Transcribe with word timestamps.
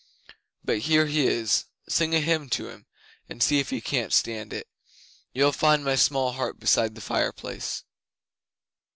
"But 0.65 0.79
here 0.79 1.05
he 1.05 1.27
is. 1.27 1.65
Sing 1.87 2.15
a 2.15 2.19
hymn 2.19 2.49
to 2.57 2.67
him, 2.69 2.87
and 3.29 3.43
see 3.43 3.59
if 3.59 3.69
he 3.69 3.81
can 3.81 4.09
stand 4.09 4.51
it. 4.51 4.67
You'll 5.31 5.51
find 5.51 5.85
my 5.85 5.93
small 5.93 6.31
harp 6.31 6.59
beside 6.59 6.95
the 6.95 7.01
fireplace." 7.01 7.83